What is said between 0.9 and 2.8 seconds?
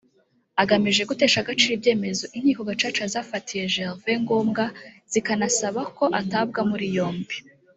gutesha agaciro ibyemezo inkiko